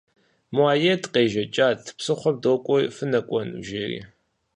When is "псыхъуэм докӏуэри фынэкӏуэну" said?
1.97-3.61